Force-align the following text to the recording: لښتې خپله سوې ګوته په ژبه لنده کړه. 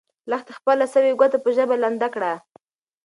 لښتې 0.29 0.51
خپله 0.57 0.85
سوې 0.93 1.11
ګوته 1.19 1.37
په 1.43 1.49
ژبه 1.55 1.75
لنده 1.83 2.07
کړه. 2.15 2.33